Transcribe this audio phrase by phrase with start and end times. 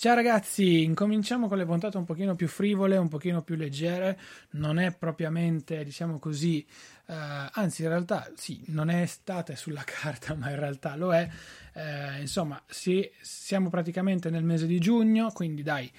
[0.00, 4.18] Ciao ragazzi, incominciamo con le puntate un pochino più frivole, un pochino più leggere,
[4.52, 6.66] non è propriamente, diciamo così,
[7.04, 7.14] eh,
[7.52, 11.28] anzi in realtà sì, non è estate sulla carta, ma in realtà lo è,
[11.74, 15.92] eh, insomma, sì, siamo praticamente nel mese di giugno, quindi dai,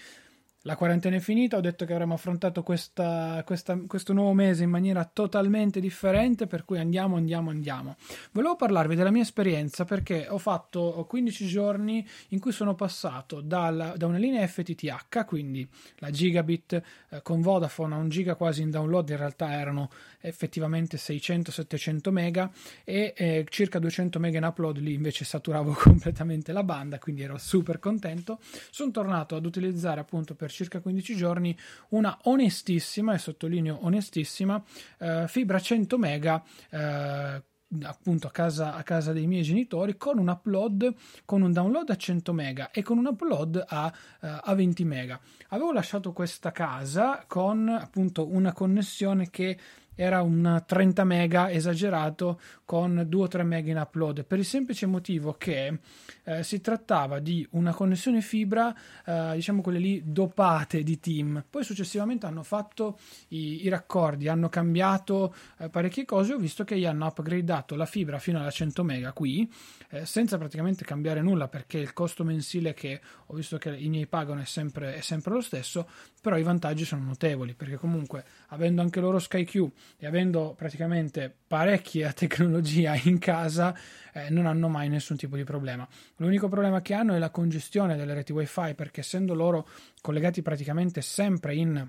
[0.63, 4.69] la quarantena è finita, ho detto che avremmo affrontato questa, questa, questo nuovo mese in
[4.69, 7.95] maniera totalmente differente, per cui andiamo, andiamo, andiamo.
[8.31, 13.93] Volevo parlarvi della mia esperienza perché ho fatto 15 giorni in cui sono passato dalla,
[13.97, 18.69] da una linea FTTH, quindi la gigabit eh, con Vodafone a un giga quasi in
[18.69, 19.89] download, in realtà erano
[20.19, 22.51] effettivamente 600-700 mega
[22.83, 27.39] e eh, circa 200 mega in upload, lì invece saturavo completamente la banda, quindi ero
[27.39, 28.39] super contento.
[28.69, 31.57] Sono tornato ad utilizzare appunto per circa 15 giorni
[31.89, 34.63] una onestissima, e sottolineo onestissima,
[34.99, 37.43] eh, fibra 100 mega eh,
[37.83, 40.93] appunto a casa, a casa, dei miei genitori con un upload
[41.25, 45.19] con un download a 100 mega e con un upload a, uh, a 20 mega.
[45.49, 49.57] Avevo lasciato questa casa con appunto una connessione che
[50.01, 54.25] era un 30 mega esagerato con 2 o 3 mega in upload.
[54.25, 55.77] Per il semplice motivo che
[56.23, 58.73] eh, si trattava di una connessione fibra
[59.05, 61.45] eh, diciamo quelle lì dopate di team.
[61.47, 62.97] Poi successivamente hanno fatto
[63.27, 66.33] i, i raccordi hanno cambiato eh, parecchie cose.
[66.33, 69.47] Ho visto che gli hanno upgradato la fibra fino alla 100 mega qui
[69.89, 74.07] eh, senza praticamente cambiare nulla perché il costo mensile che ho visto che i miei
[74.07, 75.87] pagano è sempre, è sempre lo stesso
[76.21, 82.11] però i vantaggi sono notevoli perché comunque avendo anche loro SkyQ e avendo praticamente parecchia
[82.13, 83.75] tecnologia in casa
[84.13, 85.87] eh, non hanno mai nessun tipo di problema.
[86.17, 89.67] L'unico problema che hanno è la congestione delle reti wifi perché essendo loro
[90.01, 91.87] collegati praticamente sempre in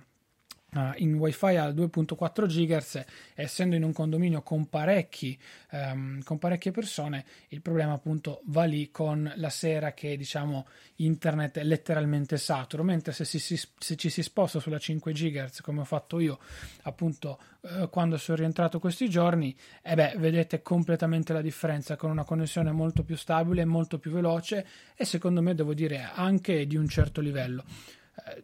[0.75, 5.39] Uh, in wifi a 2.4 GHz essendo in un condominio con, parecchi,
[5.73, 10.67] um, con parecchie persone il problema appunto va lì con la sera che diciamo
[10.97, 12.85] internet è letteralmente saturo.
[12.85, 16.39] Mentre se, si, se ci si sposta sulla 5 GHz come ho fatto io
[16.85, 22.25] appunto uh, quando sono rientrato questi giorni eh beh vedete completamente la differenza con una
[22.25, 26.89] connessione molto più stabile molto più veloce e secondo me devo dire anche di un
[26.89, 27.65] certo livello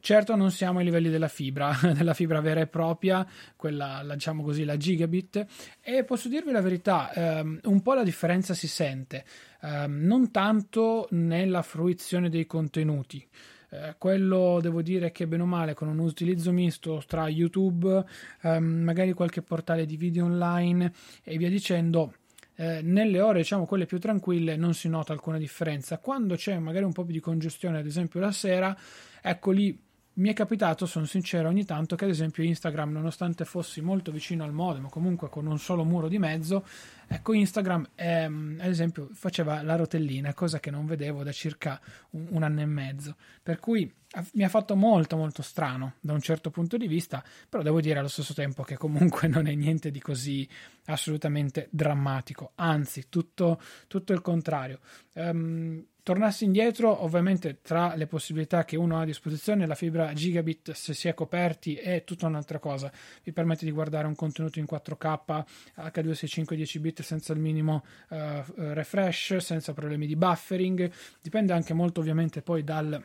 [0.01, 4.43] certo non siamo ai livelli della fibra, della fibra vera e propria, quella la, diciamo
[4.43, 5.47] così la gigabit
[5.81, 9.25] e posso dirvi la verità, ehm, un po' la differenza si sente,
[9.63, 13.27] ehm, non tanto nella fruizione dei contenuti.
[13.71, 18.03] Eh, quello devo dire che bene o male con un utilizzo misto tra YouTube,
[18.43, 20.91] ehm, magari qualche portale di video online
[21.23, 22.15] e via dicendo,
[22.61, 26.85] eh, nelle ore diciamo quelle più tranquille non si nota alcuna differenza quando c'è magari
[26.85, 28.77] un po' più di congestione ad esempio la sera
[29.23, 29.87] ecco lì
[30.19, 34.43] mi è capitato, sono sincero, ogni tanto che ad esempio Instagram, nonostante fossi molto vicino
[34.43, 36.67] al modem, comunque con un solo muro di mezzo,
[37.07, 41.81] ecco Instagram ehm, ad esempio faceva la rotellina, cosa che non vedevo da circa
[42.11, 43.15] un, un anno e mezzo.
[43.41, 43.93] Per cui
[44.33, 48.01] mi ha fatto molto molto strano da un certo punto di vista, però devo dire
[48.01, 50.49] allo stesso tempo che comunque non è niente di così
[50.87, 54.81] assolutamente drammatico, anzi tutto, tutto il contrario.
[55.13, 60.71] Um, tornassi indietro, ovviamente tra le possibilità che uno ha a disposizione, la fibra gigabit
[60.71, 62.91] se si è coperti è tutta un'altra cosa,
[63.23, 65.45] vi permette di guardare un contenuto in 4K,
[65.77, 68.17] H265 10 bit senza il minimo uh,
[68.57, 70.91] refresh, senza problemi di buffering,
[71.21, 73.05] dipende anche molto ovviamente poi dal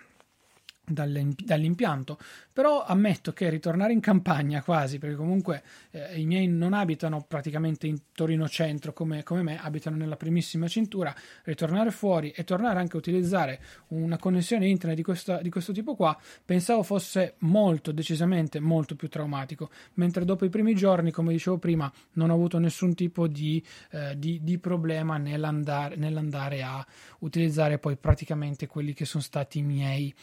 [0.86, 2.18] dall'impianto.
[2.52, 7.88] Però ammetto che ritornare in campagna quasi perché comunque eh, i miei non abitano praticamente
[7.88, 12.96] in Torino centro come, come, me abitano nella primissima cintura ritornare fuori e tornare anche
[12.96, 13.60] a utilizzare
[13.90, 19.08] una connessione internet di, questa, di questo tipo qua pensavo fosse molto decisamente molto più
[19.10, 19.70] traumatico.
[19.96, 24.18] Mentre dopo i primi giorni come dicevo prima non ho avuto nessun tipo di, eh,
[24.18, 26.86] di, di problema nell'andare, nell'andare a
[27.20, 30.14] utilizzare poi praticamente quelli che sono stati i miei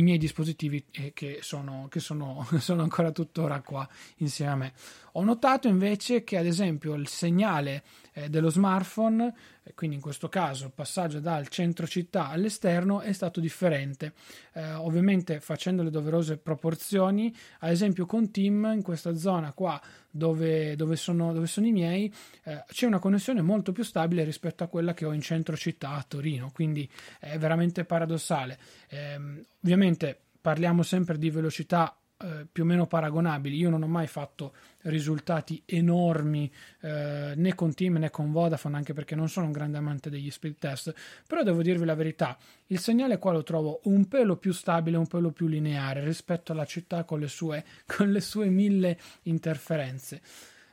[0.00, 4.72] i miei dispositivi eh, che, sono, che sono, sono ancora tuttora qua insieme a me.
[5.12, 7.82] Ho notato invece che ad esempio il segnale
[8.28, 13.40] dello smartphone, eh, quindi in questo caso il passaggio dal centro città all'esterno è stato
[13.40, 14.12] differente,
[14.54, 19.80] eh, ovviamente facendo le doverose proporzioni, ad esempio con Team in questa zona qua
[20.10, 22.12] dove, dove, sono, dove sono, i miei
[22.44, 25.90] eh, c'è una connessione molto più stabile rispetto a quella che ho in centro città
[25.90, 28.58] a Torino, quindi è veramente paradossale.
[28.88, 33.56] Ehm, ovviamente parliamo sempre di velocità eh, più o meno paragonabili.
[33.56, 34.52] Io non ho mai fatto
[34.82, 36.50] risultati enormi
[36.80, 40.30] eh, né con Team né con Vodafone, anche perché non sono un grande amante degli
[40.30, 40.94] speed test.
[41.26, 42.36] Però devo dirvi la verità:
[42.66, 46.66] il segnale qua lo trovo un pelo più stabile, un pelo più lineare rispetto alla
[46.66, 50.20] città con le sue, con le sue mille interferenze.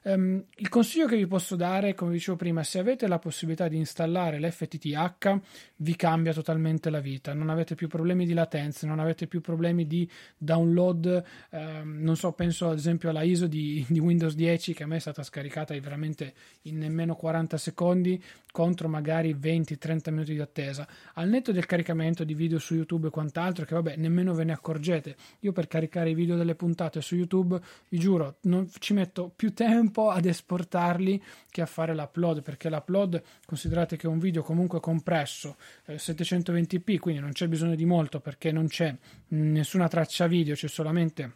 [0.07, 3.75] Um, il consiglio che vi posso dare, come dicevo prima, se avete la possibilità di
[3.75, 5.39] installare l'FTTH,
[5.77, 7.33] vi cambia totalmente la vita.
[7.33, 11.23] Non avete più problemi di latenza, non avete più problemi di download.
[11.49, 14.95] Um, non so, penso ad esempio alla ISO di, di, Windows 10 che a me
[14.95, 16.33] è stata scaricata veramente
[16.63, 20.87] in nemmeno 40 secondi contro magari 20-30 minuti di attesa.
[21.15, 24.53] Al netto del caricamento di video su YouTube e quant'altro, che vabbè, nemmeno ve ne
[24.53, 25.17] accorgete.
[25.41, 29.53] Io per caricare i video delle puntate su YouTube, vi giuro, non ci metto più
[29.53, 34.43] tempo tempo ad esportarli che a fare l'upload, perché l'upload considerate che è un video
[34.43, 38.95] comunque compresso eh, 720p, quindi non c'è bisogno di molto perché non c'è
[39.29, 41.33] nessuna traccia video, c'è solamente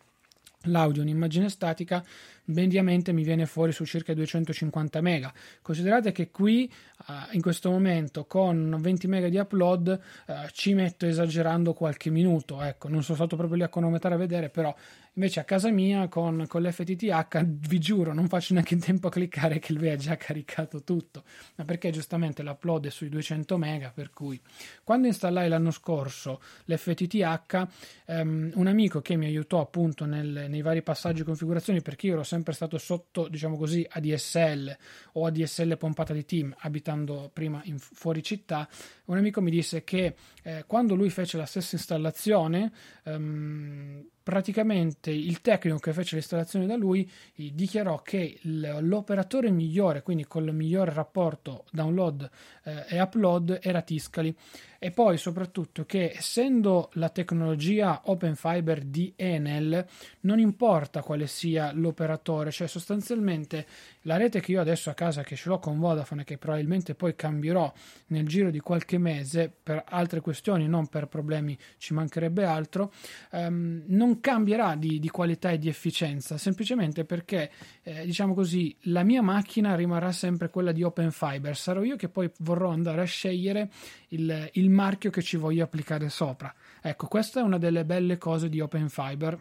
[0.66, 2.04] l'audio, un'immagine statica,
[2.46, 5.34] mediamente mi viene fuori su circa 250 mega.
[5.62, 6.72] Considerate che qui
[7.08, 12.62] uh, in questo momento con 20 mega di upload uh, ci metto esagerando qualche minuto,
[12.62, 14.76] ecco, non sono stato proprio lì a cronometrare a vedere, però
[15.16, 19.12] Invece a casa mia con, con l'FTTH vi giuro non faccio neanche in tempo a
[19.12, 21.24] cliccare che lui ha già caricato tutto,
[21.56, 24.40] ma perché giustamente l'upload è sui 200 mega per cui
[24.86, 27.68] quando installai l'anno scorso l'FTTH
[28.06, 32.14] um, un amico che mi aiutò appunto nel, nei vari passaggi e configurazioni perché io
[32.14, 34.78] ero sempre stato sotto diciamo così ADSL
[35.14, 38.70] o ADSL pompata di team abitando prima in fuori città
[39.06, 42.72] un amico mi disse che eh, quando lui fece la stessa installazione
[43.04, 50.48] um, praticamente il tecnico che fece l'installazione da lui dichiarò che l'operatore migliore, quindi con
[50.48, 52.30] il migliore rapporto download
[52.64, 54.36] eh, e upload, era Tiscali.
[54.84, 59.86] E poi soprattutto che essendo la tecnologia Open Fiber di Enel
[60.22, 63.68] non importa quale sia l'operatore, cioè sostanzialmente
[64.02, 67.16] la rete che io adesso a casa che ce l'ho con Vodafone che probabilmente poi
[67.16, 67.72] cambierò
[68.08, 72.92] nel giro di qualche mese per altre questioni, non per problemi, ci mancherebbe altro,
[73.34, 77.52] ehm, non cambierà di, di, qualità e di efficienza, semplicemente perché
[77.84, 82.10] eh, diciamo così la mia macchina rimarrà sempre quella di Open Fiber, sarò io che
[82.10, 83.70] poi vorrò andare a scegliere
[84.10, 86.54] il, il marchio che ci voglio applicare sopra.
[86.82, 89.40] Ecco, questa è una delle belle cose di Open Fiber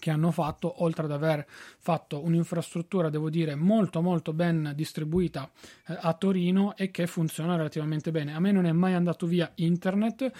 [0.00, 5.48] che hanno fatto, oltre ad aver fatto un'infrastruttura, devo dire, molto molto ben distribuita
[5.86, 8.34] eh, a Torino e che funziona relativamente bene.
[8.34, 10.32] A me non è mai andato via internet,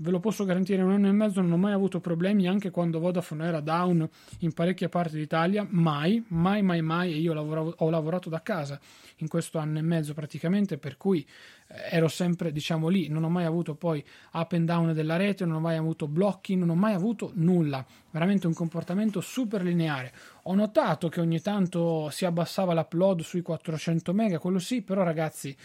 [0.00, 2.98] ve lo posso garantire, un anno e mezzo non ho mai avuto problemi, anche quando
[2.98, 4.08] Vodafone era down
[4.40, 8.78] in parecchie parti d'Italia, mai, mai, mai, mai, e io lavoravo, ho lavorato da casa
[9.16, 11.26] in questo anno e mezzo praticamente, per cui
[11.68, 15.44] eh, ero sempre, diciamo, lì, non ho mai avuto poi up and down della rete,
[15.44, 20.12] non ho mai avuto blocchi, non ho mai avuto nulla, veramente un comportamento super lineare.
[20.44, 25.56] Ho notato che ogni tanto si abbassava l'upload sui 400 mega, quello sì, però ragazzi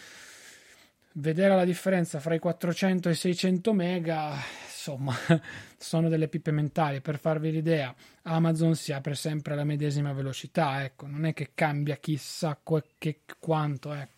[1.16, 4.36] vedere la differenza fra i 400 e i 600 mega
[4.84, 5.14] insomma
[5.78, 7.00] sono delle pippe mentali.
[7.00, 11.96] Per farvi l'idea, Amazon si apre sempre alla medesima velocità, ecco, non è che cambia
[11.96, 12.58] chissà
[12.98, 14.12] che quanto, ecco.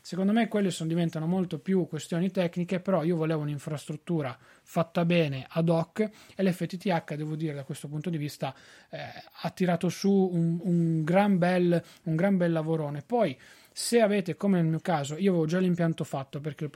[0.00, 4.36] Secondo me quelle sono, diventano molto più questioni tecniche, però io volevo un'infrastruttura
[4.72, 6.00] fatta bene ad hoc
[6.34, 8.54] e l'FTTH, devo dire, da questo punto di vista
[8.88, 9.00] eh,
[9.42, 13.02] ha tirato su un, un, gran bel, un gran bel lavorone.
[13.02, 13.38] Poi
[13.70, 16.70] se avete, come nel mio caso, io avevo già l'impianto fatto perché il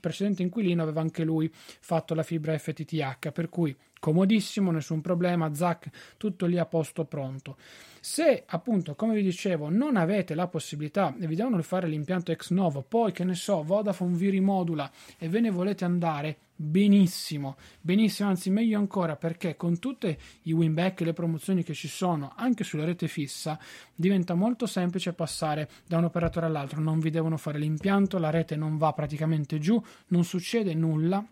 [0.00, 5.88] precedente inquilino aveva anche lui fatto la fibra FTTH, per cui comodissimo, nessun problema, Zac,
[6.16, 7.56] tutto lì a posto pronto.
[8.00, 12.50] Se appunto, come vi dicevo, non avete la possibilità e vi devono fare l'impianto ex
[12.50, 14.88] novo, poi che ne so, Vodafone vi rimodula
[15.18, 21.00] e ve ne volete andare, benissimo, benissimo, anzi meglio ancora perché con tutti i winback
[21.00, 23.58] e le promozioni che ci sono anche sulla rete fissa
[23.94, 28.56] diventa molto semplice passare da un operatore all'altro, non vi devono fare l'impianto, la rete
[28.56, 31.26] non va praticamente giù, non succede nulla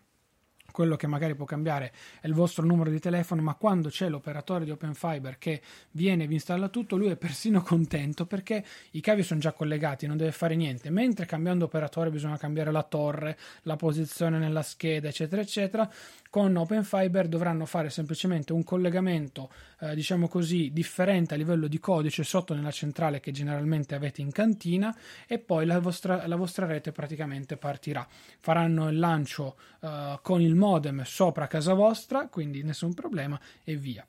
[0.78, 4.64] quello che magari può cambiare è il vostro numero di telefono, ma quando c'è l'operatore
[4.64, 9.00] di Open Fiber che viene e vi installa tutto, lui è persino contento perché i
[9.00, 13.36] cavi sono già collegati, non deve fare niente, mentre cambiando operatore bisogna cambiare la torre,
[13.62, 15.90] la posizione nella scheda, eccetera, eccetera.
[16.30, 21.80] Con Open Fiber dovranno fare semplicemente un collegamento, eh, diciamo così, differente a livello di
[21.80, 26.66] codice sotto nella centrale che generalmente avete in cantina e poi la vostra, la vostra
[26.66, 28.06] rete praticamente partirà.
[28.38, 34.06] Faranno il lancio eh, con il modem sopra casa vostra, quindi nessun problema e via.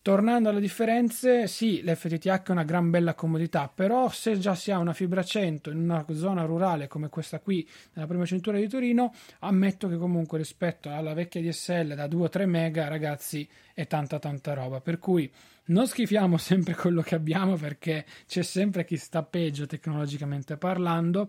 [0.00, 4.78] Tornando alle differenze, sì, l'FTTH è una gran bella comodità, però se già si ha
[4.78, 9.12] una fibra 100 in una zona rurale come questa qui, nella prima cintura di Torino,
[9.40, 14.80] ammetto che comunque rispetto alla vecchia DSL da 2-3 mega, ragazzi, è tanta tanta roba.
[14.80, 15.30] Per cui
[15.66, 21.28] non schifiamo sempre quello che abbiamo perché c'è sempre chi sta peggio tecnologicamente parlando,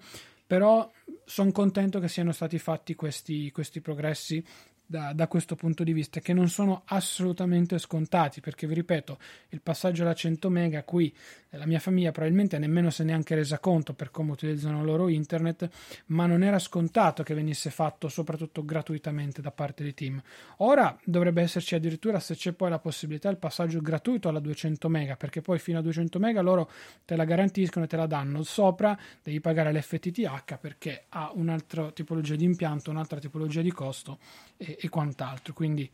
[0.50, 0.92] però
[1.26, 4.44] sono contento che siano stati fatti questi, questi progressi
[4.84, 9.62] da, da, questo punto di vista, che non sono assolutamente scontati, perché vi ripeto, il
[9.62, 11.16] passaggio alla 100 mega qui
[11.52, 15.08] la mia famiglia probabilmente nemmeno se ne è anche resa conto per come utilizzano loro
[15.08, 15.68] internet,
[16.08, 20.22] ma non era scontato che venisse fatto soprattutto gratuitamente da parte di team.
[20.58, 25.16] Ora dovrebbe esserci addirittura se c'è poi la possibilità il passaggio gratuito alla 200 mega,
[25.16, 26.70] perché poi fino a 200 mega loro
[27.06, 28.44] te la garantiscono e te la danno.
[28.44, 34.20] Sopra devi pagare l'FTTH perché ha un'altra tipologia di impianto, un'altra tipologia di costo
[34.58, 35.54] e, e quant'altro.
[35.54, 35.90] Quindi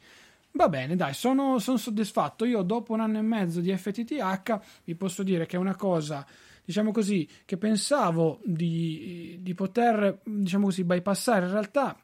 [0.56, 2.46] Va bene, dai, sono, sono, soddisfatto.
[2.46, 6.26] Io dopo un anno e mezzo di FTTH vi posso dire che è una cosa,
[6.64, 11.48] diciamo così, che pensavo di, di poter, diciamo così, bypassare.
[11.48, 11.98] In realtà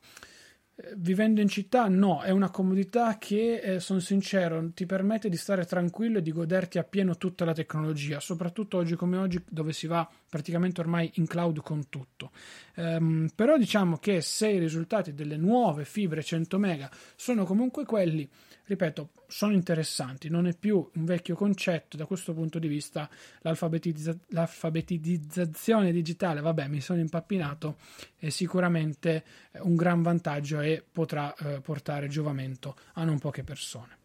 [0.95, 5.65] vivendo in città no, è una comodità che, eh, sono sincero, ti permette di stare
[5.65, 10.07] tranquillo e di goderti appieno tutta la tecnologia, soprattutto oggi come oggi dove si va
[10.29, 12.31] praticamente ormai in cloud con tutto.
[12.75, 18.27] Um, però diciamo che se i risultati delle nuove fibre 100 mega sono comunque quelli,
[18.65, 23.09] ripeto, sono interessanti, non è più un vecchio concetto da questo punto di vista
[23.41, 27.77] l'alfabetizza- l'alfabetizzazione digitale, vabbè mi sono impappinato,
[28.17, 29.23] è sicuramente
[29.61, 34.00] un gran vantaggio e potrà eh, portare giovamento a non poche persone.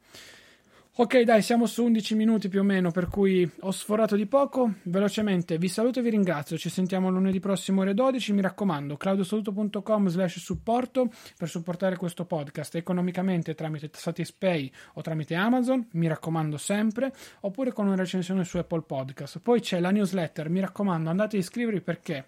[0.99, 4.77] Ok, dai, siamo su 11 minuti più o meno, per cui ho sforato di poco.
[4.85, 6.57] Velocemente vi saluto e vi ringrazio.
[6.57, 8.33] Ci sentiamo lunedì prossimo ore 12.
[8.33, 15.87] Mi raccomando, claudiosaluto.com slash supporto per supportare questo podcast economicamente tramite Satispay o tramite Amazon,
[15.93, 19.41] mi raccomando sempre, oppure con una recensione su Apple Podcast.
[19.41, 22.25] Poi c'è la newsletter, mi raccomando, andate a iscrivervi perché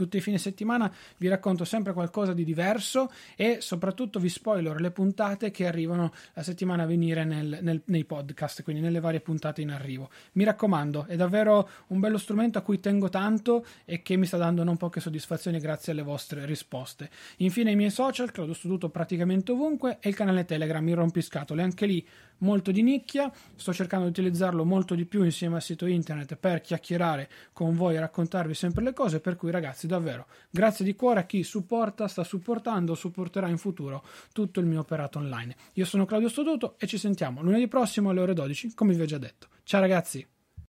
[0.00, 4.90] tutti i fine settimana vi racconto sempre qualcosa di diverso e soprattutto vi spoiler le
[4.90, 9.60] puntate che arrivano la settimana a venire nel, nel, nei podcast, quindi nelle varie puntate
[9.60, 10.08] in arrivo.
[10.32, 14.38] Mi raccomando, è davvero un bello strumento a cui tengo tanto e che mi sta
[14.38, 17.10] dando non poche soddisfazioni grazie alle vostre risposte.
[17.38, 21.84] Infine i miei social, Claudio Studuto praticamente ovunque e il canale Telegram, il rompiscatole, anche
[21.84, 22.06] lì
[22.40, 26.60] molto di nicchia, sto cercando di utilizzarlo molto di più insieme al sito internet per
[26.60, 31.20] chiacchierare con voi e raccontarvi sempre le cose, per cui ragazzi davvero grazie di cuore
[31.20, 35.54] a chi supporta, sta supportando o supporterà in futuro tutto il mio operato online.
[35.74, 39.06] Io sono Claudio Stoduto e ci sentiamo lunedì prossimo alle ore 12, come vi ho
[39.06, 39.48] già detto.
[39.64, 40.26] Ciao ragazzi!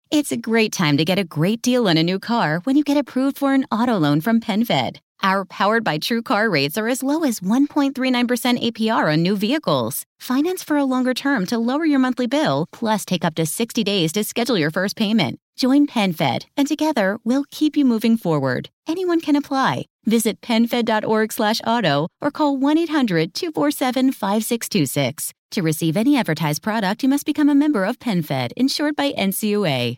[0.09, 2.83] It's a great time to get a great deal on a new car when you
[2.83, 4.99] get approved for an auto loan from PenFed.
[5.21, 10.03] Our powered by True Car rates are as low as 1.39% APR on new vehicles.
[10.19, 13.83] Finance for a longer term to lower your monthly bill, plus take up to 60
[13.83, 15.39] days to schedule your first payment.
[15.57, 18.69] Join PenFed, and together we'll keep you moving forward.
[18.87, 19.85] Anyone can apply.
[20.05, 25.31] Visit PenFed.org/auto or call 1-800-247-5626.
[25.51, 29.97] To receive any advertised product, you must become a member of PenFed, insured by NCUA.